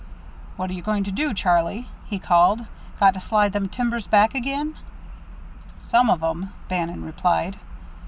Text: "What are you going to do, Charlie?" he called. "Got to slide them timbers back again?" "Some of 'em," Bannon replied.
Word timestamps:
"What 0.55 0.71
are 0.71 0.73
you 0.73 0.81
going 0.81 1.03
to 1.03 1.11
do, 1.11 1.31
Charlie?" 1.31 1.87
he 2.07 2.17
called. 2.17 2.65
"Got 2.99 3.13
to 3.13 3.21
slide 3.21 3.53
them 3.53 3.69
timbers 3.69 4.07
back 4.07 4.33
again?" 4.33 4.75
"Some 5.77 6.09
of 6.09 6.23
'em," 6.23 6.51
Bannon 6.67 7.05
replied. 7.05 7.59